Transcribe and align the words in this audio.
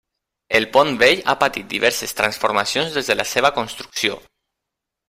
El 0.59 0.63
Pont 0.77 0.95
Vell 1.03 1.21
ha 1.25 1.35
patit 1.43 1.69
diverses 1.75 2.17
transformacions 2.23 2.99
des 2.99 3.13
de 3.13 3.21
la 3.21 3.31
seva 3.35 3.57
construcció. 3.61 4.21